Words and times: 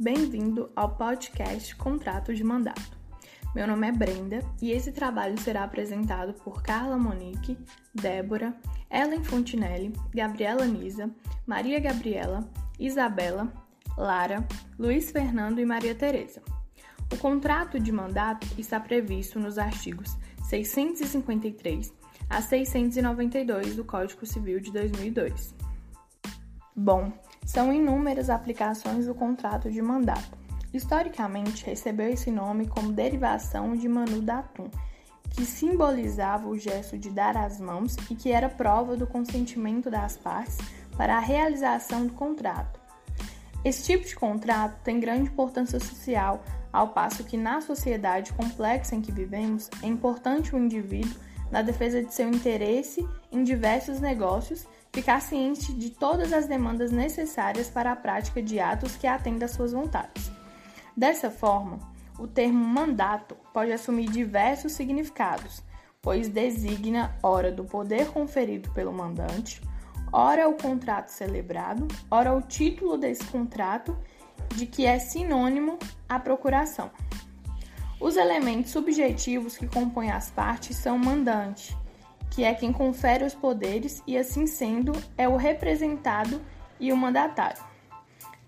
Bem-vindo 0.00 0.70
ao 0.76 0.94
podcast 0.94 1.74
Contrato 1.74 2.32
de 2.32 2.44
Mandato. 2.44 2.96
Meu 3.52 3.66
nome 3.66 3.88
é 3.88 3.90
Brenda 3.90 4.44
e 4.62 4.70
esse 4.70 4.92
trabalho 4.92 5.36
será 5.40 5.64
apresentado 5.64 6.34
por 6.34 6.62
Carla 6.62 6.96
Monique, 6.96 7.58
Débora, 7.92 8.54
Ellen 8.88 9.24
Fontinelli, 9.24 9.92
Gabriela 10.14 10.64
Nisa, 10.66 11.10
Maria 11.44 11.80
Gabriela, 11.80 12.48
Isabela, 12.78 13.52
Lara, 13.96 14.46
Luiz 14.78 15.10
Fernando 15.10 15.58
e 15.58 15.64
Maria 15.64 15.96
Tereza. 15.96 16.42
O 17.12 17.16
contrato 17.16 17.80
de 17.80 17.90
mandato 17.90 18.46
está 18.56 18.78
previsto 18.78 19.40
nos 19.40 19.58
artigos 19.58 20.16
653 20.44 21.92
a 22.30 22.40
692 22.40 23.74
do 23.74 23.84
Código 23.84 24.24
Civil 24.24 24.60
de 24.60 24.70
2002. 24.70 25.56
Bom, 26.76 27.12
são 27.48 27.72
inúmeras 27.72 28.28
aplicações 28.28 29.06
do 29.06 29.14
contrato 29.14 29.70
de 29.70 29.80
mandato. 29.80 30.36
Historicamente, 30.72 31.64
recebeu 31.64 32.10
esse 32.10 32.30
nome 32.30 32.68
como 32.68 32.92
derivação 32.92 33.74
de 33.74 33.88
Manu 33.88 34.20
Datum, 34.20 34.68
que 35.30 35.46
simbolizava 35.46 36.46
o 36.46 36.58
gesto 36.58 36.98
de 36.98 37.08
dar 37.08 37.38
as 37.38 37.58
mãos 37.58 37.96
e 38.10 38.14
que 38.14 38.30
era 38.30 38.50
prova 38.50 38.98
do 38.98 39.06
consentimento 39.06 39.90
das 39.90 40.14
partes 40.14 40.58
para 40.94 41.16
a 41.16 41.20
realização 41.20 42.06
do 42.06 42.12
contrato. 42.12 42.78
Esse 43.64 43.82
tipo 43.82 44.06
de 44.06 44.14
contrato 44.14 44.82
tem 44.84 45.00
grande 45.00 45.30
importância 45.30 45.80
social, 45.80 46.44
ao 46.70 46.88
passo 46.88 47.24
que 47.24 47.38
na 47.38 47.62
sociedade 47.62 48.34
complexa 48.34 48.94
em 48.94 49.00
que 49.00 49.10
vivemos 49.10 49.70
é 49.82 49.86
importante 49.86 50.54
o 50.54 50.58
indivíduo, 50.58 51.18
na 51.50 51.62
defesa 51.62 52.04
de 52.04 52.12
seu 52.12 52.28
interesse 52.28 53.08
em 53.32 53.42
diversos 53.42 54.00
negócios, 54.00 54.66
ficar 54.98 55.22
ciente 55.22 55.72
de 55.72 55.90
todas 55.90 56.32
as 56.32 56.48
demandas 56.48 56.90
necessárias 56.90 57.70
para 57.70 57.92
a 57.92 57.96
prática 57.96 58.42
de 58.42 58.58
atos 58.58 58.96
que 58.96 59.06
atendam 59.06 59.46
às 59.46 59.52
suas 59.52 59.72
vontades. 59.72 60.28
Dessa 60.96 61.30
forma, 61.30 61.78
o 62.18 62.26
termo 62.26 62.64
mandato 62.64 63.36
pode 63.54 63.70
assumir 63.70 64.10
diversos 64.10 64.72
significados, 64.72 65.62
pois 66.02 66.28
designa 66.28 67.16
ora 67.22 67.52
do 67.52 67.64
poder 67.64 68.08
conferido 68.08 68.72
pelo 68.72 68.92
mandante, 68.92 69.62
ora 70.12 70.48
o 70.48 70.54
contrato 70.54 71.10
celebrado, 71.10 71.86
ora 72.10 72.34
o 72.34 72.42
título 72.42 72.98
desse 72.98 73.22
contrato, 73.26 73.96
de 74.56 74.66
que 74.66 74.84
é 74.84 74.98
sinônimo 74.98 75.78
à 76.08 76.18
procuração. 76.18 76.90
Os 78.00 78.16
elementos 78.16 78.72
subjetivos 78.72 79.56
que 79.56 79.68
compõem 79.68 80.10
as 80.10 80.28
partes 80.28 80.76
são 80.76 80.98
mandante, 80.98 81.76
que 82.38 82.44
é 82.44 82.54
quem 82.54 82.72
confere 82.72 83.24
os 83.24 83.34
poderes 83.34 84.00
e, 84.06 84.16
assim 84.16 84.46
sendo, 84.46 84.92
é 85.16 85.28
o 85.28 85.34
representado, 85.34 86.40
e 86.78 86.92
o 86.92 86.96
mandatário, 86.96 87.60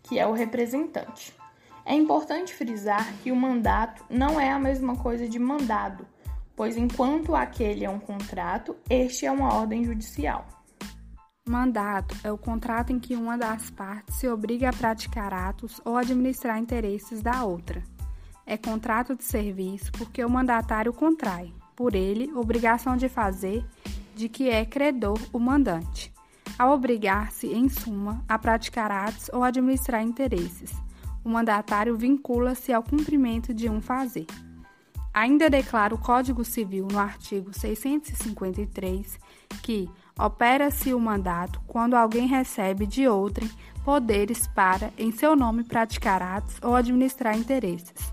que 0.05 0.17
é 0.17 0.25
o 0.25 0.33
representante. 0.33 1.37
É 1.85 1.93
importante 1.93 2.55
frisar 2.55 3.13
que 3.21 3.33
o 3.33 3.37
mandato 3.37 4.05
não 4.09 4.41
é 4.41 4.53
a 4.53 4.61
mesma 4.61 4.95
coisa 4.95 5.29
de 5.29 5.41
mandado, 5.41 6.07
pois 6.55 6.77
enquanto 6.77 7.35
aquele 7.35 7.85
é 7.85 7.91
um 7.91 7.99
contrato, 7.99 8.77
este 8.89 9.27
é 9.27 9.33
uma 9.33 9.53
ordem 9.53 9.83
judicial. 9.83 10.47
Mandato 11.49 12.15
é 12.23 12.31
o 12.31 12.39
contrato 12.39 12.93
em 12.93 13.01
que 13.01 13.17
uma 13.17 13.37
das 13.37 13.71
partes 13.71 14.15
se 14.15 14.29
obriga 14.29 14.69
a 14.69 14.73
praticar 14.73 15.35
atos 15.35 15.81
ou 15.85 15.97
administrar 15.97 16.61
interesses 16.61 17.23
da 17.23 17.45
outra. 17.45 17.83
É 18.47 18.57
contrato 18.57 19.17
de 19.17 19.25
serviço 19.25 19.91
porque 19.91 20.25
o 20.25 20.31
mandatário 20.31 20.93
contrai, 20.93 21.53
por 21.75 21.95
ele, 21.95 22.33
obrigação 22.35 22.97
de 22.97 23.09
fazer 23.09 23.65
de 24.15 24.29
que 24.29 24.51
é 24.51 24.65
credor 24.65 25.19
o 25.33 25.39
mandante, 25.39 26.13
ao 26.59 26.73
obrigar-se, 26.73 27.47
em 27.47 27.69
suma, 27.69 28.23
a 28.29 28.39
praticar 28.39 28.91
atos 28.91 29.31
ou 29.33 29.43
administrar 29.43 30.03
interesses 30.03 30.75
o 31.25 31.29
mandatário 31.29 31.97
vincula-se 31.97 32.73
ao 32.73 32.83
cumprimento 32.83 33.53
de 33.53 33.69
um 33.69 33.81
fazer. 33.81 34.27
Ainda 35.13 35.51
declara 35.51 35.95
o 35.95 35.99
Código 35.99 36.45
Civil, 36.45 36.87
no 36.91 36.99
artigo 36.99 37.53
653, 37.53 39.19
que 39.63 39.89
opera-se 40.19 40.95
o 40.95 41.01
mandato 41.01 41.61
quando 41.67 41.95
alguém 41.95 42.27
recebe 42.27 42.87
de 42.87 43.09
outrem 43.09 43.51
poderes 43.85 44.47
para, 44.47 44.93
em 44.97 45.11
seu 45.11 45.35
nome, 45.35 45.65
praticar 45.65 46.23
atos 46.23 46.57
ou 46.63 46.77
administrar 46.77 47.37
interesses. 47.37 48.13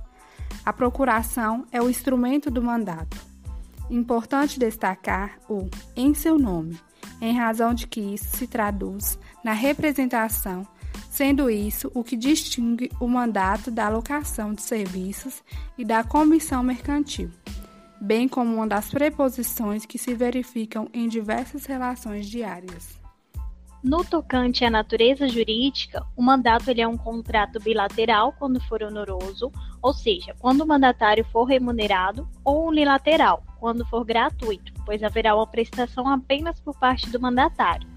A 0.66 0.74
procuração 0.74 1.66
é 1.72 1.82
o 1.82 1.90
instrumento 1.90 2.50
do 2.50 2.64
mandato. 2.64 3.27
Importante 3.90 4.60
destacar 4.60 5.40
o 5.50 5.70
em 5.96 6.14
seu 6.14 6.38
nome, 6.38 6.80
em 7.22 7.36
razão 7.38 7.74
de 7.74 7.88
que 7.88 8.02
isso 8.02 8.38
se 8.38 8.48
traduz 8.48 9.18
na 9.44 9.54
representação 9.54 10.68
sendo 11.18 11.50
isso 11.50 11.92
o 11.96 12.04
que 12.04 12.16
distingue 12.16 12.92
o 13.00 13.08
mandato 13.08 13.72
da 13.72 13.88
alocação 13.88 14.54
de 14.54 14.62
serviços 14.62 15.44
e 15.76 15.84
da 15.84 16.04
comissão 16.04 16.62
mercantil, 16.62 17.32
bem 18.00 18.28
como 18.28 18.54
uma 18.54 18.68
das 18.68 18.92
preposições 18.92 19.84
que 19.84 19.98
se 19.98 20.14
verificam 20.14 20.88
em 20.94 21.08
diversas 21.08 21.66
relações 21.66 22.28
diárias. 22.28 23.00
No 23.88 24.04
tocante 24.04 24.66
à 24.66 24.70
natureza 24.70 25.30
jurídica, 25.30 26.06
o 26.14 26.22
mandato 26.22 26.70
ele 26.70 26.82
é 26.82 26.88
um 26.88 26.98
contrato 26.98 27.58
bilateral 27.58 28.34
quando 28.38 28.60
for 28.60 28.84
honoroso, 28.84 29.50
ou 29.82 29.94
seja, 29.94 30.36
quando 30.40 30.60
o 30.60 30.68
mandatário 30.68 31.24
for 31.32 31.46
remunerado, 31.46 32.28
ou 32.44 32.68
unilateral, 32.68 33.42
quando 33.58 33.86
for 33.86 34.04
gratuito, 34.04 34.74
pois 34.86 35.02
haverá 35.02 35.34
uma 35.34 35.48
prestação 35.48 36.06
apenas 36.06 36.60
por 36.60 36.78
parte 36.78 37.10
do 37.10 37.18
mandatário. 37.18 37.88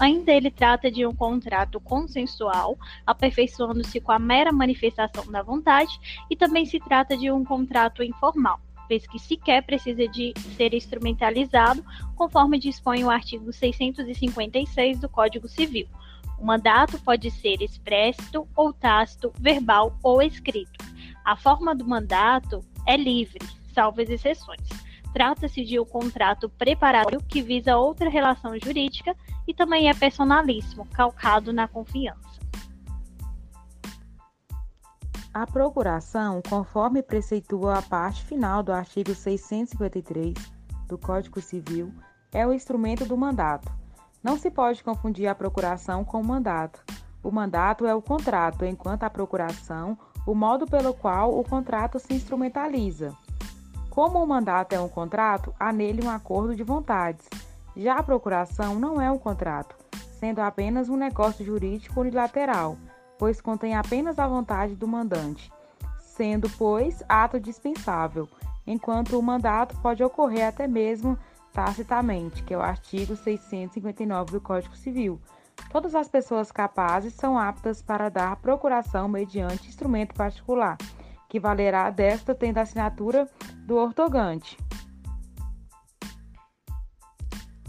Ainda 0.00 0.32
ele 0.32 0.50
trata 0.50 0.90
de 0.90 1.06
um 1.06 1.14
contrato 1.14 1.78
consensual, 1.78 2.76
aperfeiçoando-se 3.06 4.00
com 4.00 4.10
a 4.10 4.18
mera 4.18 4.50
manifestação 4.50 5.30
da 5.30 5.44
vontade, 5.44 5.96
e 6.28 6.34
também 6.34 6.66
se 6.66 6.80
trata 6.80 7.16
de 7.16 7.30
um 7.30 7.44
contrato 7.44 8.02
informal, 8.02 8.58
vez 8.88 9.06
que 9.06 9.18
sequer 9.18 9.62
precisa 9.64 10.06
de 10.08 10.32
ser 10.56 10.74
instrumentalizado, 10.74 11.84
conforme 12.14 12.58
dispõe 12.58 13.04
o 13.04 13.10
artigo 13.10 13.52
656 13.52 15.00
do 15.00 15.08
Código 15.08 15.48
Civil. 15.48 15.86
O 16.38 16.44
mandato 16.44 16.98
pode 17.00 17.30
ser 17.30 17.62
expresso 17.62 18.46
ou 18.54 18.72
tácito, 18.72 19.32
verbal 19.38 19.96
ou 20.02 20.22
escrito. 20.22 20.84
A 21.24 21.36
forma 21.36 21.74
do 21.74 21.86
mandato 21.86 22.60
é 22.86 22.96
livre, 22.96 23.40
salvo 23.72 24.00
as 24.00 24.08
exceções. 24.08 24.68
Trata-se 25.12 25.64
de 25.64 25.80
um 25.80 25.84
contrato 25.84 26.48
preparatório 26.48 27.22
que 27.26 27.40
visa 27.40 27.78
outra 27.78 28.10
relação 28.10 28.52
jurídica 28.62 29.16
e 29.48 29.54
também 29.54 29.88
é 29.88 29.94
personalíssimo, 29.94 30.86
calcado 30.86 31.52
na 31.52 31.66
confiança. 31.66 32.45
A 35.36 35.46
procuração, 35.46 36.40
conforme 36.48 37.02
preceitua 37.02 37.76
a 37.76 37.82
parte 37.82 38.24
final 38.24 38.62
do 38.62 38.72
artigo 38.72 39.14
653 39.14 40.32
do 40.88 40.96
Código 40.96 41.42
Civil, 41.42 41.92
é 42.32 42.46
o 42.46 42.54
instrumento 42.54 43.04
do 43.04 43.18
mandato. 43.18 43.70
Não 44.22 44.38
se 44.38 44.50
pode 44.50 44.82
confundir 44.82 45.26
a 45.26 45.34
procuração 45.34 46.02
com 46.06 46.22
o 46.22 46.24
mandato. 46.24 46.82
O 47.22 47.30
mandato 47.30 47.84
é 47.84 47.94
o 47.94 48.00
contrato, 48.00 48.64
enquanto 48.64 49.02
a 49.02 49.10
procuração, 49.10 49.98
o 50.26 50.34
modo 50.34 50.64
pelo 50.64 50.94
qual 50.94 51.38
o 51.38 51.44
contrato 51.44 51.98
se 51.98 52.14
instrumentaliza. 52.14 53.14
Como 53.90 54.24
o 54.24 54.26
mandato 54.26 54.72
é 54.72 54.80
um 54.80 54.88
contrato, 54.88 55.54
há 55.60 55.70
nele 55.70 56.02
um 56.02 56.08
acordo 56.08 56.56
de 56.56 56.62
vontades. 56.62 57.28
Já 57.76 57.98
a 57.98 58.02
procuração 58.02 58.76
não 58.76 58.98
é 58.98 59.10
um 59.10 59.18
contrato, 59.18 59.76
sendo 60.18 60.38
apenas 60.38 60.88
um 60.88 60.96
negócio 60.96 61.44
jurídico 61.44 62.00
unilateral, 62.00 62.78
pois 63.18 63.40
contém 63.40 63.74
apenas 63.74 64.18
a 64.18 64.26
vontade 64.26 64.74
do 64.74 64.86
mandante, 64.86 65.52
sendo, 65.98 66.48
pois, 66.50 67.02
ato 67.08 67.38
dispensável, 67.38 68.28
enquanto 68.66 69.18
o 69.18 69.22
mandato 69.22 69.76
pode 69.80 70.02
ocorrer 70.02 70.48
até 70.48 70.66
mesmo 70.66 71.18
tacitamente, 71.52 72.42
que 72.42 72.52
é 72.52 72.58
o 72.58 72.62
artigo 72.62 73.16
659 73.16 74.32
do 74.32 74.40
Código 74.40 74.76
Civil. 74.76 75.20
Todas 75.70 75.94
as 75.94 76.08
pessoas 76.08 76.52
capazes 76.52 77.14
são 77.14 77.38
aptas 77.38 77.80
para 77.80 78.08
dar 78.08 78.36
procuração 78.36 79.08
mediante 79.08 79.68
instrumento 79.68 80.14
particular 80.14 80.76
que 81.28 81.40
valerá 81.40 81.90
desta 81.90 82.34
tendo 82.34 82.58
a 82.58 82.62
assinatura 82.62 83.28
do 83.66 83.76
ortogante. 83.76 84.56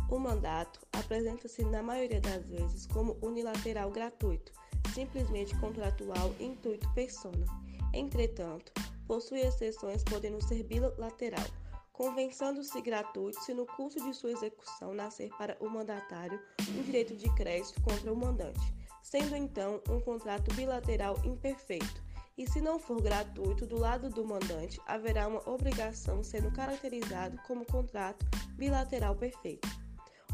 O 0.09 0.17
mandato 0.17 0.79
apresenta-se 0.93 1.65
na 1.65 1.83
maioria 1.83 2.21
das 2.21 2.45
vezes 2.47 2.85
como 2.87 3.17
unilateral 3.21 3.91
gratuito, 3.91 4.53
simplesmente 4.93 5.57
contratual 5.59 6.33
intuito 6.39 6.87
persona. 6.93 7.45
Entretanto, 7.93 8.71
possui 9.07 9.39
exceções 9.39 10.03
podendo 10.03 10.43
ser 10.43 10.63
bilateral, 10.63 11.45
convencendo-se 11.93 12.81
gratuito 12.81 13.41
se 13.41 13.53
no 13.53 13.65
curso 13.65 13.99
de 14.03 14.13
sua 14.13 14.31
execução 14.31 14.93
nascer 14.93 15.29
para 15.37 15.57
o 15.59 15.69
mandatário 15.69 16.39
um 16.69 16.83
direito 16.83 17.15
de 17.15 17.33
crédito 17.35 17.81
contra 17.81 18.11
o 18.11 18.15
mandante, 18.15 18.73
sendo 19.01 19.35
então 19.35 19.81
um 19.89 19.99
contrato 19.99 20.53
bilateral 20.53 21.17
imperfeito, 21.23 22.03
e 22.37 22.47
se 22.47 22.61
não 22.61 22.77
for 22.77 23.01
gratuito 23.01 23.65
do 23.65 23.79
lado 23.79 24.09
do 24.09 24.23
mandante, 24.23 24.79
haverá 24.85 25.27
uma 25.27 25.49
obrigação 25.49 26.23
sendo 26.23 26.51
caracterizado 26.51 27.37
como 27.47 27.65
contrato 27.65 28.23
bilateral 28.55 29.15
perfeito. 29.15 29.67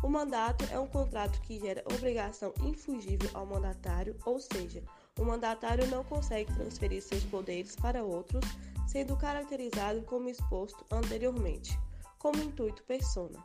O 0.04 0.10
mandato 0.10 0.66
é 0.70 0.78
um 0.78 0.86
contrato 0.86 1.40
que 1.42 1.58
gera 1.62 1.82
obrigação 1.96 2.54
infugível 2.62 3.30
ao 3.34 3.46
mandatário, 3.46 4.18
ou 4.26 4.38
seja, 4.38 4.84
o 5.18 5.24
mandatário 5.24 5.88
não 5.88 6.04
consegue 6.04 6.54
transferir 6.54 7.02
seus 7.02 7.24
poderes 7.24 7.74
para 7.78 8.04
outros, 8.04 8.44
sendo 8.86 9.16
caracterizado 9.16 10.02
como 10.02 10.28
exposto 10.28 10.86
anteriormente, 10.92 11.80
como 12.20 12.44
intuito 12.44 12.84
persona. 12.84 13.40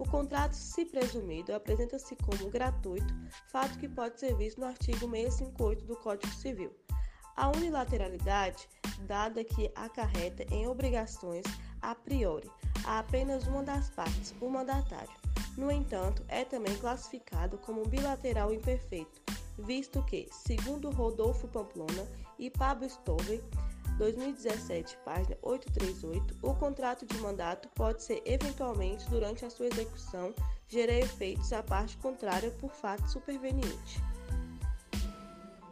O 0.00 0.04
contrato, 0.04 0.54
se 0.54 0.84
presumido, 0.84 1.54
apresenta-se 1.54 2.16
como 2.16 2.50
gratuito, 2.50 3.14
fato 3.46 3.78
que 3.78 3.88
pode 3.88 4.18
ser 4.18 4.34
visto 4.34 4.60
no 4.60 4.66
artigo 4.66 5.08
658 5.08 5.86
do 5.86 5.94
Código 5.94 6.32
Civil. 6.34 6.72
A 7.36 7.50
unilateralidade, 7.50 8.68
dada 9.06 9.44
que 9.44 9.70
acarreta 9.76 10.44
em 10.52 10.66
obrigações 10.66 11.44
a 11.80 11.94
priori 11.94 12.50
a 12.84 12.98
apenas 12.98 13.46
uma 13.46 13.62
das 13.62 13.90
partes, 13.90 14.34
o 14.40 14.48
mandatário. 14.48 15.29
No 15.56 15.70
entanto, 15.70 16.24
é 16.28 16.44
também 16.44 16.76
classificado 16.78 17.58
como 17.58 17.86
bilateral 17.86 18.52
imperfeito, 18.52 19.20
visto 19.58 20.02
que, 20.04 20.28
segundo 20.30 20.90
Rodolfo 20.90 21.48
Pamplona 21.48 22.06
e 22.38 22.50
Pablo 22.50 22.88
Stover, 22.88 23.42
2017, 23.98 24.96
página 25.04 25.36
838, 25.42 26.38
o 26.42 26.54
contrato 26.54 27.04
de 27.04 27.18
mandato 27.18 27.68
pode 27.74 28.02
ser 28.02 28.22
eventualmente, 28.24 29.08
durante 29.10 29.44
a 29.44 29.50
sua 29.50 29.66
execução, 29.66 30.32
gerar 30.68 30.94
efeitos 30.94 31.52
à 31.52 31.62
parte 31.62 31.98
contrária 31.98 32.50
por 32.52 32.70
fato 32.70 33.06
superveniente. 33.10 34.09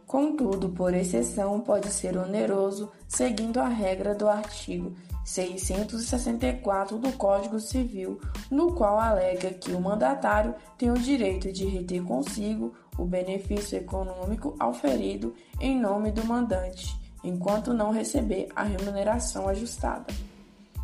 Contudo, 0.09 0.69
por 0.69 0.91
exceção, 0.91 1.61
pode 1.61 1.91
ser 1.91 2.17
oneroso, 2.17 2.91
seguindo 3.07 3.59
a 3.59 3.67
regra 3.67 4.15
do 4.15 4.27
artigo 4.27 4.95
664 5.23 6.97
do 6.97 7.11
Código 7.11 7.59
Civil, 7.59 8.19
no 8.49 8.73
qual 8.73 8.99
alega 8.99 9.51
que 9.51 9.71
o 9.71 9.79
mandatário 9.79 10.55
tem 10.79 10.89
o 10.89 10.97
direito 10.97 11.53
de 11.53 11.63
reter 11.67 12.01
consigo 12.01 12.73
o 12.97 13.05
benefício 13.05 13.77
econômico 13.77 14.55
auferido 14.59 15.35
em 15.61 15.79
nome 15.79 16.11
do 16.11 16.25
mandante, 16.25 16.87
enquanto 17.23 17.71
não 17.71 17.91
receber 17.91 18.49
a 18.55 18.63
remuneração 18.63 19.47
ajustada. 19.47 20.07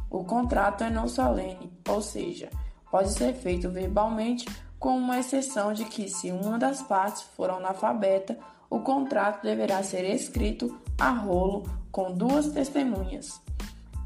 O 0.08 0.24
contrato 0.24 0.84
é 0.84 0.92
não 0.92 1.08
solene, 1.08 1.74
ou 1.90 2.00
seja, 2.00 2.52
pode 2.92 3.12
ser 3.12 3.34
feito 3.34 3.72
verbalmente, 3.72 4.46
com 4.78 4.96
uma 4.96 5.18
exceção 5.18 5.74
de 5.74 5.84
que, 5.86 6.08
se 6.08 6.32
uma 6.32 6.60
das 6.60 6.84
partes 6.84 7.24
for 7.24 7.50
analfabeta, 7.50 8.38
o 8.70 8.80
contrato 8.80 9.44
deverá 9.44 9.82
ser 9.84 10.04
escrito 10.06 10.80
a 11.00 11.10
rolo 11.12 11.64
com 11.92 12.14
duas 12.14 12.48
testemunhas. 12.48 13.42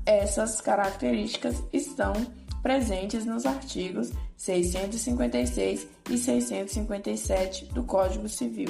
Essas 0.06 0.61
características 0.61 1.63
estão 1.71 2.13
presentes 2.61 3.25
nos 3.25 3.45
artigos 3.45 4.11
656 4.35 5.88
e 6.09 6.17
657 6.17 7.65
do 7.65 7.83
Código 7.83 8.27
Civil. 8.27 8.69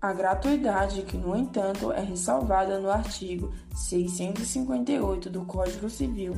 A 0.00 0.12
gratuidade, 0.12 1.02
que 1.02 1.16
no 1.16 1.34
entanto 1.36 1.90
é 1.90 2.00
ressalvada 2.00 2.78
no 2.78 2.90
artigo 2.90 3.52
658 3.74 5.30
do 5.30 5.44
Código 5.44 5.88
Civil, 5.88 6.34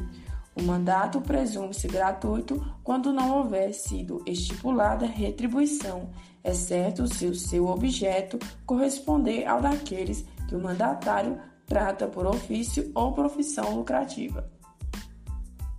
o 0.59 0.63
mandato 0.63 1.21
presume-se 1.21 1.87
gratuito 1.87 2.65
quando 2.83 3.13
não 3.13 3.39
houver 3.39 3.73
sido 3.73 4.23
estipulada 4.27 5.07
retribuição, 5.07 6.11
exceto 6.43 7.07
se 7.07 7.27
o 7.27 7.35
seu 7.35 7.67
objeto 7.69 8.39
corresponder 8.67 9.47
ao 9.47 9.61
daqueles 9.61 10.25
que 10.49 10.57
o 10.57 10.61
mandatário 10.61 11.39
trata 11.65 12.09
por 12.09 12.27
ofício 12.27 12.91
ou 12.95 13.13
profissão 13.13 13.77
lucrativa. 13.77 14.51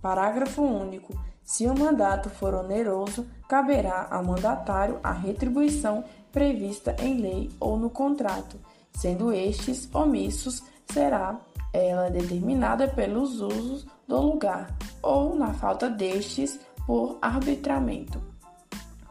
Parágrafo 0.00 0.62
único. 0.62 1.18
Se 1.42 1.66
o 1.66 1.78
mandato 1.78 2.30
for 2.30 2.54
oneroso, 2.54 3.26
caberá 3.48 4.06
ao 4.10 4.24
mandatário 4.24 4.98
a 5.02 5.12
retribuição 5.12 6.04
prevista 6.32 6.94
em 7.00 7.20
lei 7.20 7.50
ou 7.58 7.76
no 7.76 7.90
contrato. 7.90 8.56
Sendo 8.92 9.32
estes 9.32 9.92
omissos, 9.92 10.62
será 10.90 11.38
ela 11.72 12.10
determinada 12.10 12.88
pelos 12.88 13.40
usos 13.40 13.86
do 14.06 14.20
lugar 14.20 14.74
ou, 15.02 15.34
na 15.34 15.52
falta 15.52 15.88
destes, 15.88 16.58
por 16.86 17.18
arbitramento. 17.22 18.20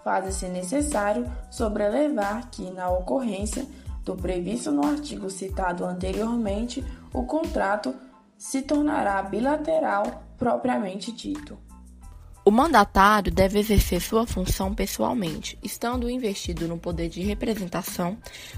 Faz-se 0.03 0.47
necessário 0.47 1.29
sobrelevar 1.49 2.49
que, 2.49 2.69
na 2.71 2.89
ocorrência 2.89 3.65
do 4.03 4.15
previsto 4.15 4.71
no 4.71 4.85
artigo 4.85 5.29
citado 5.29 5.85
anteriormente, 5.85 6.83
o 7.13 7.23
contrato 7.23 7.93
se 8.37 8.61
tornará 8.61 9.21
bilateral 9.21 10.23
propriamente 10.37 11.11
dito. 11.11 11.57
O 12.45 12.51
mandatário 12.51 13.31
deve 13.31 13.59
exercer 13.59 14.01
sua 14.01 14.25
função 14.25 14.73
pessoalmente. 14.73 15.59
Estando 15.61 16.09
investido 16.09 16.67
no 16.67 16.79
poder 16.79 17.09
de 17.09 17.21
representação, 17.21 18.17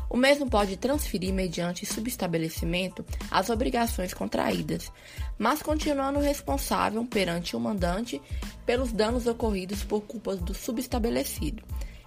o 0.09 0.15
mesmo 0.15 0.49
pode 0.49 0.77
transferir, 0.77 1.33
mediante 1.33 1.85
subestabelecimento, 1.85 3.03
as 3.29 3.49
obrigações 3.49 4.13
contraídas, 4.13 4.91
mas 5.37 5.61
continuando 5.61 6.19
responsável 6.19 7.03
perante 7.05 7.55
o 7.55 7.59
mandante 7.59 8.21
pelos 8.65 8.91
danos 8.91 9.25
ocorridos 9.25 9.83
por 9.83 10.01
culpa 10.01 10.35
do 10.35 10.53
subestabelecido, 10.53 11.63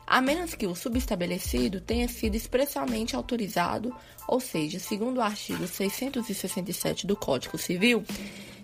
a 0.06 0.20
menos 0.20 0.54
que 0.54 0.66
o 0.66 0.76
subestabelecido 0.76 1.80
tenha 1.80 2.08
sido 2.08 2.36
expressamente 2.36 3.16
autorizado, 3.16 3.94
ou 4.28 4.38
seja, 4.38 4.78
segundo 4.78 5.18
o 5.18 5.22
artigo 5.22 5.66
667 5.66 7.06
do 7.06 7.16
Código 7.16 7.58
Civil 7.58 8.04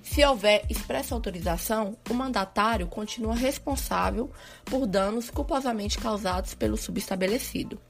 se 0.02 0.24
houver 0.24 0.64
expressa 0.68 1.14
autorização, 1.14 1.96
o 2.08 2.14
mandatário 2.14 2.86
continua 2.86 3.34
responsável 3.34 4.30
por 4.64 4.86
danos 4.86 5.30
culposamente 5.30 5.98
causados 5.98 6.54
pelo 6.54 6.76
subestabelecido. 6.76 7.80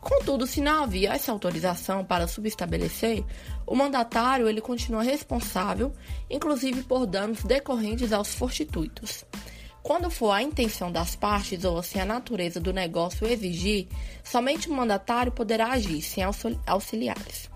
Contudo, 0.00 0.48
se 0.48 0.60
não 0.60 0.82
havia 0.82 1.12
essa 1.14 1.30
autorização 1.30 2.04
para 2.04 2.26
subestabelecer, 2.26 3.24
o 3.64 3.76
mandatário 3.76 4.48
ele 4.48 4.60
continua 4.60 5.04
responsável, 5.04 5.92
inclusive 6.28 6.82
por 6.82 7.06
danos 7.06 7.44
decorrentes 7.44 8.12
aos 8.12 8.34
fortuitos. 8.34 9.24
Quando 9.80 10.10
for 10.10 10.32
a 10.32 10.42
intenção 10.42 10.90
das 10.90 11.14
partes 11.14 11.64
ou 11.64 11.80
se 11.84 12.00
a 12.00 12.04
natureza 12.04 12.60
do 12.60 12.72
negócio 12.72 13.26
exigir, 13.26 13.86
somente 14.24 14.68
o 14.68 14.72
mandatário 14.72 15.30
poderá 15.30 15.72
agir 15.72 16.02
sem 16.02 16.24
auxiliares. 16.66 17.51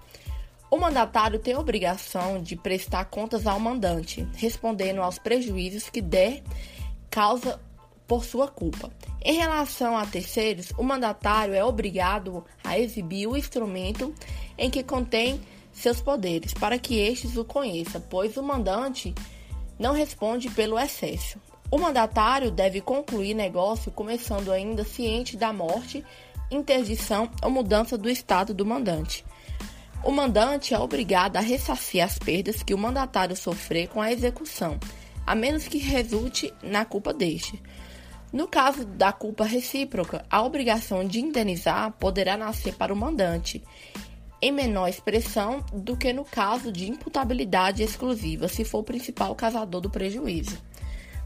O 0.70 0.76
mandatário 0.76 1.38
tem 1.38 1.54
a 1.54 1.60
obrigação 1.60 2.42
de 2.42 2.56
prestar 2.56 3.04
contas 3.04 3.46
ao 3.46 3.60
mandante, 3.60 4.26
respondendo 4.34 5.00
aos 5.00 5.18
prejuízos 5.18 5.88
que 5.88 6.00
der 6.00 6.42
causa 7.08 7.60
por 8.06 8.24
sua 8.24 8.48
culpa. 8.48 8.90
Em 9.24 9.34
relação 9.34 9.96
a 9.96 10.06
terceiros, 10.06 10.72
o 10.76 10.82
mandatário 10.82 11.54
é 11.54 11.64
obrigado 11.64 12.44
a 12.64 12.78
exibir 12.78 13.26
o 13.26 13.36
instrumento 13.36 14.14
em 14.58 14.70
que 14.70 14.82
contém 14.82 15.40
seus 15.72 16.00
poderes, 16.00 16.54
para 16.54 16.78
que 16.78 16.98
estes 16.98 17.36
o 17.36 17.44
conheçam, 17.44 18.00
pois 18.08 18.36
o 18.36 18.42
mandante 18.42 19.14
não 19.78 19.92
responde 19.92 20.48
pelo 20.50 20.78
excesso. 20.78 21.40
O 21.70 21.78
mandatário 21.78 22.50
deve 22.50 22.80
concluir 22.80 23.34
negócio 23.34 23.90
começando 23.90 24.50
ainda 24.50 24.84
ciente 24.84 25.36
da 25.36 25.52
morte, 25.52 26.04
interdição 26.50 27.28
ou 27.42 27.50
mudança 27.50 27.98
do 27.98 28.08
estado 28.08 28.54
do 28.54 28.64
mandante. 28.64 29.24
O 30.06 30.12
mandante 30.12 30.72
é 30.72 30.78
obrigado 30.78 31.36
a 31.36 31.40
ressarcir 31.40 32.04
as 32.04 32.16
perdas 32.16 32.62
que 32.62 32.72
o 32.72 32.78
mandatário 32.78 33.34
sofrer 33.34 33.88
com 33.88 34.00
a 34.00 34.12
execução, 34.12 34.78
a 35.26 35.34
menos 35.34 35.66
que 35.66 35.78
resulte 35.78 36.54
na 36.62 36.84
culpa 36.84 37.12
deste. 37.12 37.60
No 38.32 38.46
caso 38.46 38.84
da 38.84 39.12
culpa 39.12 39.44
recíproca, 39.44 40.24
a 40.30 40.44
obrigação 40.44 41.04
de 41.04 41.18
indenizar 41.18 41.90
poderá 41.98 42.36
nascer 42.36 42.76
para 42.76 42.94
o 42.94 42.96
mandante, 42.96 43.64
em 44.40 44.52
menor 44.52 44.86
expressão 44.86 45.66
do 45.72 45.96
que 45.96 46.12
no 46.12 46.24
caso 46.24 46.70
de 46.70 46.88
imputabilidade 46.88 47.82
exclusiva, 47.82 48.46
se 48.46 48.64
for 48.64 48.78
o 48.78 48.84
principal 48.84 49.34
causador 49.34 49.80
do 49.80 49.90
prejuízo. 49.90 50.56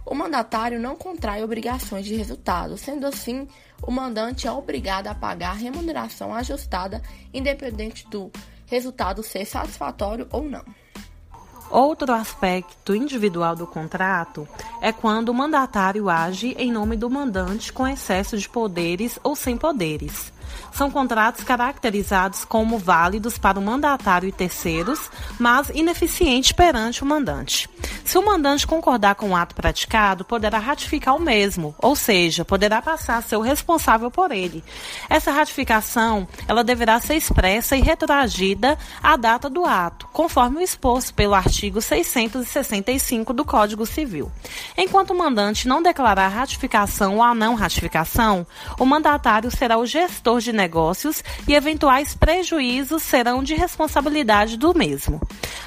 O 0.07 0.15
mandatário 0.15 0.81
não 0.81 0.97
contrai 0.97 1.45
obrigações 1.45 2.07
de 2.07 2.17
resultado, 2.17 2.79
sendo 2.79 3.07
assim, 3.07 3.47
o 3.83 3.91
mandante 3.91 4.47
é 4.47 4.51
obrigado 4.51 5.09
a 5.09 5.15
pagar 5.15 5.51
a 5.51 5.59
remuneração 5.59 6.35
ajustada, 6.35 7.03
independente 7.35 8.09
do 8.09 8.33
resultado 8.71 9.23
ser 9.23 9.45
satisfatório 9.45 10.27
ou 10.31 10.43
não. 10.45 10.65
Outro 11.71 12.13
aspecto 12.13 12.95
individual 12.95 13.55
do 13.55 13.67
contrato 13.67 14.49
é 14.81 14.91
quando 14.91 15.29
o 15.29 15.35
mandatário 15.35 16.11
age 16.11 16.55
em 16.59 16.73
nome 16.73 16.97
do 16.97 17.09
mandante 17.09 17.73
com 17.73 17.87
excesso 17.87 18.37
de 18.37 18.49
poderes 18.49 19.21
ou 19.23 19.37
sem 19.37 19.57
poderes 19.57 20.33
são 20.73 20.91
contratos 20.91 21.45
caracterizados 21.45 22.45
como 22.45 22.79
válidos 22.79 23.39
para 23.39 23.59
o 23.59 23.63
mandatário 23.63 24.29
e 24.29 24.33
terceiros, 24.33 25.11
mas 25.39 25.69
ineficientes 25.71 26.53
perante 26.53 27.03
o 27.03 27.07
mandante. 27.07 27.69
Se 28.05 28.19
o 28.19 28.25
mandante 28.25 28.67
concordar 28.67 29.15
com 29.15 29.31
o 29.31 29.37
ato 29.37 29.55
praticado, 29.55 30.25
poderá 30.25 30.59
ratificar 30.59 31.15
o 31.15 31.21
mesmo, 31.21 31.75
ou 31.79 31.95
seja, 31.95 32.45
poderá 32.45 32.81
passar 32.81 33.19
a 33.19 33.23
ser 33.23 33.37
o 33.37 33.41
responsável 33.41 34.11
por 34.11 34.33
ele. 34.33 34.65
Essa 35.09 35.31
ratificação, 35.31 36.27
ela 36.49 36.65
deverá 36.65 36.99
ser 36.99 37.15
expressa 37.15 37.77
e 37.77 37.81
retroagida 37.81 38.79
à 39.03 39.17
data 39.17 39.49
do 39.49 39.65
ato, 39.65 40.09
conforme 40.13 40.59
o 40.59 40.61
exposto 40.61 41.15
pelo 41.15 41.35
artigo 41.35 41.60
artigo 41.61 41.83
665 41.83 43.35
do 43.35 43.45
Código 43.45 43.85
Civil. 43.85 44.33
Enquanto 44.79 45.11
o 45.11 45.19
mandante 45.19 45.69
não 45.69 45.83
declarar 45.83 46.29
ratificação 46.29 47.17
ou 47.17 47.23
a 47.23 47.35
não 47.35 47.55
ratificação, 47.55 48.47
o 48.79 48.87
mandatário 48.87 49.51
será 49.51 49.77
o 49.77 49.85
gestor 49.85 50.41
de 50.41 50.55
negócios 50.55 51.23
e 51.47 51.55
eventuais 51.55 52.15
prejuízos 52.15 53.03
serão 53.03 53.43
de 53.43 53.55
responsabilidade 53.55 54.57
do 54.57 54.73
mesmo. 54.75 55.21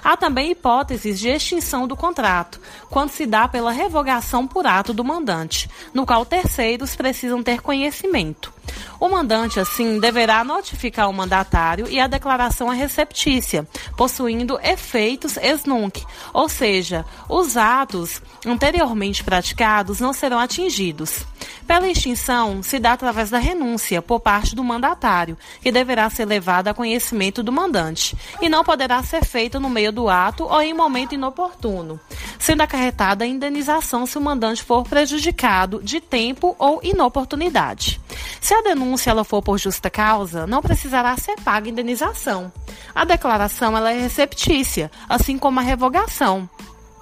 Há 0.04 0.18
também 0.18 0.50
hipóteses 0.50 1.20
de 1.20 1.30
extinção 1.30 1.88
do 1.88 1.96
contrato, 1.96 2.60
quando 2.90 3.12
se 3.12 3.28
dá 3.28 3.48
pela 3.48 3.72
revogação 3.72 4.48
por 4.48 4.66
ato 4.66 4.96
do 4.96 5.04
mandante, 5.04 5.70
no 5.94 6.08
qual 6.08 6.26
terceiros 6.26 6.96
precisam 6.96 7.44
ter 7.44 7.62
conhecimento. 7.62 8.52
O 9.00 9.10
mandante, 9.10 9.60
assim, 9.60 10.00
deverá 10.00 10.44
notificar 10.44 11.10
o 11.10 11.14
mandatário 11.14 11.90
e 11.90 12.00
a 12.00 12.08
declaração 12.08 12.72
é 12.72 12.76
receptícia, 12.76 13.68
possuindo 13.98 14.60
efeitos 14.64 15.38
ex 15.38 15.66
nunc, 15.66 16.04
ou 16.34 16.48
seja, 16.48 17.06
os 17.28 17.58
atos 17.58 18.22
anteriormente 18.46 19.24
praticados 19.24 20.00
não 20.00 20.14
serão 20.14 20.40
atingidos. 20.40 21.26
Pela 21.66 21.88
extinção, 21.88 22.62
se 22.62 22.80
dá 22.80 22.94
através 22.94 23.30
da 23.30 23.38
renúncia 23.38 24.02
por 24.02 24.20
parte 24.20 24.56
do 24.56 24.64
mandatário, 24.64 25.38
que 25.62 25.72
deverá 25.72 26.10
ser 26.10 26.26
levada 26.26 26.72
a 26.72 26.74
conhecimento 26.74 27.42
do 27.42 27.52
mandante, 27.52 28.16
e 28.42 28.50
não 28.50 28.64
poderá 28.64 29.02
ser 29.04 29.24
feita 29.24 29.60
no 29.60 29.70
meio 29.70 29.92
do 29.92 30.10
ato 30.10 30.44
ou 30.44 30.62
em 30.62 30.74
momento 30.74 31.16
inoportuno, 31.16 32.00
sendo 32.38 32.62
acarretada 32.62 33.24
a 33.24 33.28
indenização 33.28 34.06
se 34.06 34.18
o 34.18 34.22
mandante 34.22 34.64
for 34.64 34.84
prejudicado 34.84 35.82
de 35.84 36.02
tempo 36.02 36.56
ou 36.60 36.80
inoportunidade. 36.84 38.00
Se 38.42 38.54
a 38.54 38.62
denúncia 38.62 39.12
ela 39.12 39.24
for 39.24 39.42
por 39.42 39.58
justa 39.58 39.90
causa, 39.90 40.46
não 40.46 40.62
precisará 40.62 41.16
ser 41.18 41.36
paga 41.42 41.70
indenização. 41.70 42.52
A 42.94 43.06
declaração 43.06 43.76
ela 43.76 43.92
é 43.92 44.00
receptícia, 44.00 44.92
assim 45.08 45.38
como 45.38 45.60
a 45.60 45.64
revogação. 45.64 46.50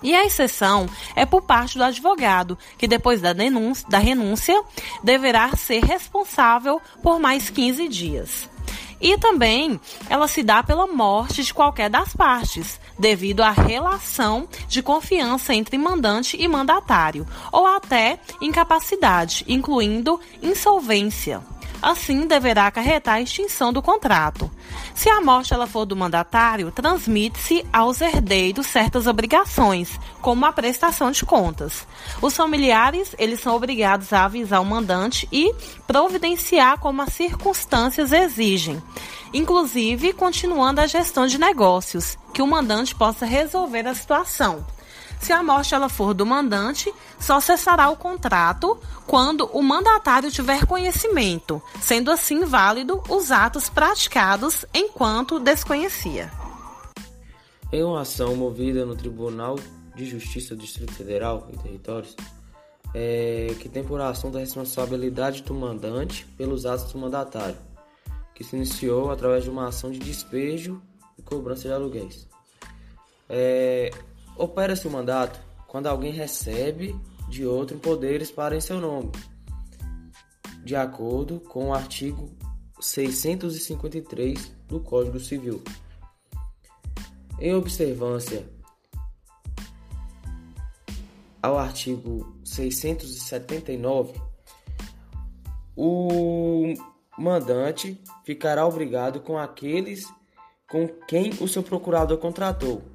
E 0.02 0.16
a 0.16 0.26
exceção 0.26 0.88
é 1.16 1.26
por 1.26 1.42
parte 1.42 1.78
do 1.78 1.84
advogado, 1.84 2.58
que 2.78 2.88
depois 2.88 3.22
da, 3.22 3.34
denúncia, 3.34 3.88
da 3.90 4.00
renúncia 4.00 4.62
deverá 5.04 5.56
ser 5.56 5.84
responsável 5.84 6.82
por 7.04 7.20
mais 7.20 7.50
15 7.50 7.88
dias. 7.88 8.50
E 9.00 9.18
também 9.18 9.80
ela 10.10 10.28
se 10.28 10.44
dá 10.44 10.62
pela 10.62 10.86
morte 10.86 11.44
de 11.44 11.54
qualquer 11.54 11.90
das 11.90 12.16
partes, 12.16 12.80
devido 13.00 13.42
à 13.42 13.50
relação 13.50 14.48
de 14.68 14.84
confiança 14.84 15.56
entre 15.56 15.78
mandante 15.78 16.38
e 16.40 16.48
mandatário, 16.48 17.26
ou 17.52 17.66
até 17.66 18.20
incapacidade, 18.40 19.44
incluindo 19.48 20.20
insolvência 20.42 21.42
assim 21.82 22.28
deverá 22.28 22.68
acarretar 22.68 23.16
a 23.16 23.22
extinção 23.22 23.74
do 23.74 23.82
contrato. 23.82 24.50
Se 24.94 25.10
a 25.10 25.20
morte 25.20 25.54
ela 25.54 25.66
for 25.66 25.86
do 25.86 25.96
mandatário, 25.96 26.72
transmite-se 26.72 27.66
aos 27.74 28.02
herdeiros 28.02 28.68
certas 28.68 29.08
obrigações, 29.08 30.00
como 30.22 30.46
a 30.46 30.54
prestação 30.54 31.12
de 31.12 31.26
contas. 31.26 31.88
Os 32.22 32.36
familiares, 32.36 33.16
eles 33.18 33.40
são 33.40 33.56
obrigados 33.56 34.14
a 34.14 34.26
avisar 34.26 34.62
o 34.62 34.66
mandante 34.66 35.28
e 35.32 35.54
providenciar 35.88 36.80
como 36.80 37.02
as 37.02 37.14
circunstâncias 37.14 38.12
exigem, 38.12 38.82
inclusive 39.34 40.14
continuando 40.14 40.82
a 40.82 40.88
gestão 40.88 41.26
de 41.26 41.38
negócios, 41.38 42.18
que 42.34 42.42
o 42.42 42.48
mandante 42.48 42.94
possa 42.94 43.26
resolver 43.26 43.88
a 43.88 43.96
situação. 43.96 44.66
Se 45.22 45.32
a 45.32 45.44
morte 45.44 45.76
ela 45.76 45.88
for 45.88 46.16
do 46.16 46.26
mandante, 46.26 46.92
só 47.20 47.40
cessará 47.40 47.90
o 47.90 47.96
contrato 47.96 48.78
quando 49.06 49.46
o 49.54 49.62
mandatário 49.62 50.32
tiver 50.32 50.66
conhecimento, 50.66 51.62
sendo 51.80 52.10
assim 52.10 52.44
válido 52.44 53.02
os 53.08 53.32
atos 53.32 53.70
praticados 53.70 54.66
enquanto 54.74 55.40
desconhecia. 55.40 56.32
Em 57.72 57.84
uma 57.84 58.02
ação 58.02 58.36
movida 58.36 58.84
no 58.84 58.96
Tribunal 58.96 59.58
de 59.96 60.06
Justiça 60.06 60.56
do 60.56 60.62
Distrito 60.62 60.94
Federal 60.94 61.48
e 61.54 61.58
Territórios, 61.58 62.16
é, 62.94 63.56
que 63.60 63.70
tem 63.70 63.84
por 63.84 64.02
ação 64.02 64.32
da 64.32 64.40
responsabilidade 64.40 65.44
do 65.44 65.54
mandante 65.54 66.26
pelos 66.36 66.66
atos 66.66 66.92
do 66.92 66.98
mandatário, 66.98 67.58
que 68.34 68.44
se 68.44 68.56
iniciou 68.56 69.12
através 69.12 69.44
de 69.44 69.52
uma 69.52 69.68
ação 69.68 69.92
de 69.92 70.00
despejo 70.00 70.82
e 71.18 71.22
cobrança 71.22 71.68
de 71.68 71.74
aluguéis. 71.74 72.28
É, 73.30 73.92
Opera-se 74.42 74.88
o 74.88 74.90
mandato 74.90 75.40
quando 75.68 75.86
alguém 75.86 76.12
recebe 76.12 77.00
de 77.30 77.46
outro 77.46 77.78
poderes 77.78 78.32
para 78.32 78.56
em 78.56 78.60
seu 78.60 78.82
nome, 78.82 79.12
de 80.64 80.76
acordo 80.76 81.40
com 81.42 81.68
o 81.68 81.74
artigo 81.76 82.28
653 82.80 84.52
do 84.68 84.80
Código 84.80 85.20
Civil. 85.20 85.64
Em 87.40 87.54
observância 87.54 88.50
ao 91.40 91.56
artigo 91.60 92.36
679, 92.44 94.20
o 95.78 96.74
mandante 97.16 98.02
ficará 98.24 98.66
obrigado 98.66 99.20
com 99.20 99.38
aqueles 99.38 100.12
com 100.68 100.88
quem 101.08 101.30
o 101.40 101.48
seu 101.48 101.62
procurador 101.62 102.18
contratou 102.18 102.91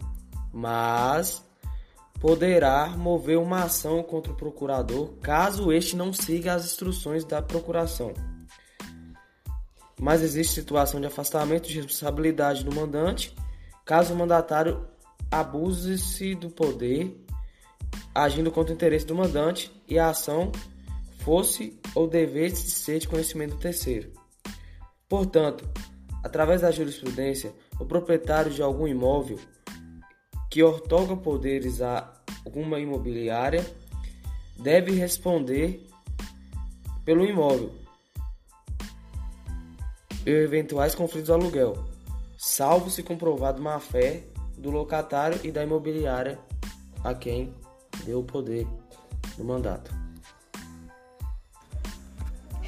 mas 0.53 1.45
poderá 2.21 2.89
mover 2.89 3.39
uma 3.39 3.65
ação 3.65 4.03
contra 4.03 4.33
o 4.33 4.37
procurador 4.37 5.13
caso 5.21 5.73
este 5.73 5.97
não 5.97 6.13
siga 6.13 6.55
as 6.55 6.65
instruções 6.65 7.25
da 7.25 7.43
procuração. 7.43 8.13
Mas 10.01 10.23
existe 10.23 10.55
situação 10.55 11.01
de 11.01 11.07
afastamento 11.07 11.69
de 11.69 11.77
responsabilidade 11.77 12.65
do 12.65 12.75
mandante 12.75 13.35
caso 13.85 14.13
o 14.13 14.17
mandatário 14.17 14.85
abuse-se 15.31 16.35
do 16.35 16.51
poder, 16.51 17.25
agindo 18.15 18.51
contra 18.51 18.73
o 18.73 18.75
interesse 18.75 19.07
do 19.07 19.15
mandante 19.15 19.71
e 19.89 19.99
a 19.99 20.09
ação 20.09 20.51
fosse 21.19 21.79
ou 21.95 22.09
devesse 22.09 22.69
ser 22.71 22.99
de 22.99 23.09
conhecimento 23.09 23.55
do 23.55 23.61
terceiro. 23.61 24.13
Portanto, 25.09 25.69
através 26.23 26.63
da 26.63 26.71
jurisprudência, 26.71 27.55
o 27.79 27.85
proprietário 27.85 28.51
de 28.51 28.61
algum 28.61 28.89
imóvel 28.89 29.39
que 30.57 30.63
ortoga 30.63 31.15
poderes 31.15 31.83
a 31.83 32.11
alguma 32.43 32.81
imobiliária 32.81 33.63
deve 34.59 34.91
responder 34.93 35.87
pelo 37.05 37.27
imóvel 37.27 37.75
e 40.25 40.31
eventuais 40.31 40.95
conflitos 40.95 41.29
do 41.29 41.35
aluguel, 41.35 41.85
salvo 42.39 42.89
se 42.89 43.03
comprovado 43.03 43.61
má-fé 43.61 44.25
do 44.57 44.71
locatário 44.71 45.39
e 45.45 45.53
da 45.53 45.63
imobiliária 45.63 46.39
a 47.05 47.13
quem 47.13 47.53
deu 48.07 48.21
o 48.21 48.25
poder 48.25 48.67
do 49.37 49.45
mandato. 49.45 49.96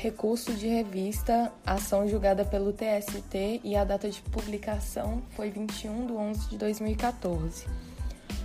Recurso 0.01 0.55
de 0.55 0.69
revista, 0.69 1.53
ação 1.67 2.07
julgada 2.07 2.45
pelo 2.45 2.73
TST 2.73 3.61
e 3.65 3.75
a 3.75 3.83
data 3.83 4.09
de 4.09 4.23
publicação 4.23 5.21
foi 5.31 5.51
21 5.51 6.07
de 6.07 6.13
11 6.13 6.51
de 6.51 6.57
2014. 6.57 7.67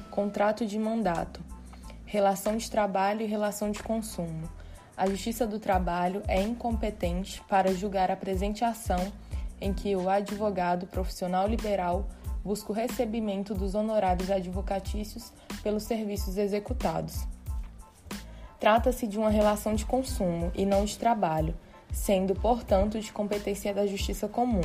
Contrato 0.09 0.65
de 0.65 0.79
mandato, 0.79 1.39
relação 2.07 2.57
de 2.57 2.71
trabalho 2.71 3.21
e 3.21 3.27
relação 3.27 3.69
de 3.69 3.83
consumo. 3.83 4.49
A 4.97 5.05
Justiça 5.05 5.45
do 5.45 5.59
Trabalho 5.59 6.23
é 6.27 6.41
incompetente 6.41 7.39
para 7.47 7.71
julgar 7.71 8.09
a 8.09 8.15
presente 8.15 8.65
ação 8.65 9.13
em 9.61 9.71
que 9.71 9.95
o 9.95 10.09
advogado 10.09 10.87
profissional 10.87 11.47
liberal 11.47 12.09
busca 12.43 12.71
o 12.71 12.75
recebimento 12.75 13.53
dos 13.53 13.75
honorários 13.75 14.31
advocatícios 14.31 15.31
pelos 15.61 15.83
serviços 15.83 16.35
executados. 16.35 17.27
Trata-se 18.63 19.05
de 19.07 19.19
uma 19.19 19.29
relação 19.29 19.75
de 19.75 19.85
consumo 19.85 20.49
e 20.55 20.65
não 20.65 20.85
de 20.85 20.97
trabalho, 20.97 21.53
sendo, 21.91 22.33
portanto, 22.33 22.97
de 22.97 23.11
competência 23.11 23.73
da 23.73 23.85
justiça 23.85 24.25
comum. 24.25 24.61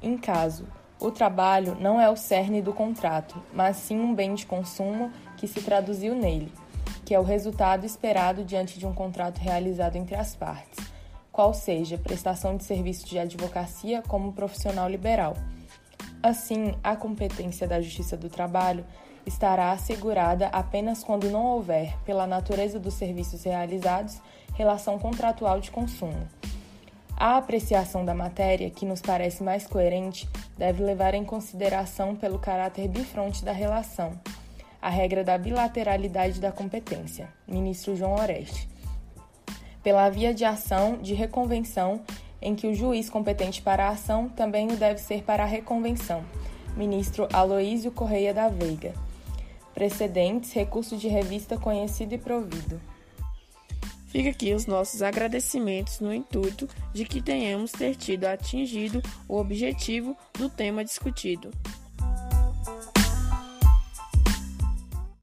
Em 0.00 0.16
caso, 0.16 0.66
o 0.98 1.10
trabalho 1.10 1.76
não 1.78 2.00
é 2.00 2.08
o 2.08 2.16
cerne 2.16 2.62
do 2.62 2.72
contrato, 2.72 3.38
mas 3.52 3.76
sim 3.76 4.00
um 4.00 4.14
bem 4.14 4.34
de 4.34 4.46
consumo 4.46 5.12
que 5.36 5.46
se 5.46 5.60
traduziu 5.60 6.14
nele, 6.14 6.50
que 7.04 7.14
é 7.14 7.20
o 7.20 7.22
resultado 7.22 7.84
esperado 7.84 8.42
diante 8.42 8.78
de 8.78 8.86
um 8.86 8.94
contrato 8.94 9.36
realizado 9.36 9.96
entre 9.96 10.14
as 10.14 10.34
partes, 10.34 10.82
qual 11.30 11.52
seja 11.52 11.98
prestação 11.98 12.56
de 12.56 12.64
serviço 12.64 13.04
de 13.06 13.18
advocacia 13.18 14.00
como 14.08 14.32
profissional 14.32 14.88
liberal. 14.88 15.36
Assim, 16.22 16.74
a 16.82 16.96
competência 16.96 17.68
da 17.68 17.82
Justiça 17.82 18.16
do 18.16 18.30
Trabalho 18.30 18.82
estará 19.26 19.72
assegurada 19.72 20.48
apenas 20.48 21.02
quando 21.02 21.30
não 21.30 21.44
houver, 21.44 21.96
pela 22.04 22.26
natureza 22.26 22.78
dos 22.78 22.94
serviços 22.94 23.42
realizados, 23.44 24.20
relação 24.54 24.98
contratual 24.98 25.60
de 25.60 25.70
consumo. 25.70 26.28
A 27.16 27.36
apreciação 27.36 28.04
da 28.04 28.14
matéria, 28.14 28.70
que 28.70 28.84
nos 28.84 29.00
parece 29.00 29.42
mais 29.42 29.66
coerente, 29.66 30.28
deve 30.58 30.82
levar 30.82 31.14
em 31.14 31.24
consideração 31.24 32.16
pelo 32.16 32.38
caráter 32.38 32.88
bifronte 32.88 33.44
da 33.44 33.52
relação, 33.52 34.18
a 34.82 34.90
regra 34.90 35.22
da 35.22 35.38
bilateralidade 35.38 36.40
da 36.40 36.50
competência. 36.50 37.28
Ministro 37.46 37.96
João 37.96 38.14
Oreste. 38.14 38.68
Pela 39.82 40.10
via 40.10 40.34
de 40.34 40.44
ação 40.44 40.96
de 40.96 41.14
reconvenção, 41.14 42.00
em 42.42 42.54
que 42.54 42.66
o 42.66 42.74
juiz 42.74 43.08
competente 43.08 43.62
para 43.62 43.86
a 43.86 43.90
ação 43.90 44.28
também 44.28 44.68
o 44.68 44.76
deve 44.76 45.00
ser 45.00 45.22
para 45.22 45.44
a 45.44 45.46
reconvenção. 45.46 46.22
Ministro 46.76 47.28
Aloísio 47.32 47.92
Correia 47.92 48.34
da 48.34 48.48
Veiga 48.48 48.92
Precedentes, 49.74 50.52
recurso 50.52 50.96
de 50.96 51.08
revista 51.08 51.58
conhecido 51.58 52.14
e 52.14 52.18
provido. 52.18 52.80
Fica 54.06 54.30
aqui 54.30 54.54
os 54.54 54.66
nossos 54.66 55.02
agradecimentos 55.02 55.98
no 55.98 56.14
intuito 56.14 56.68
de 56.92 57.04
que 57.04 57.20
tenhamos 57.20 57.72
ter 57.72 57.96
tido 57.96 58.26
atingido 58.26 59.02
o 59.28 59.36
objetivo 59.36 60.16
do 60.38 60.48
tema 60.48 60.84
discutido. 60.84 61.50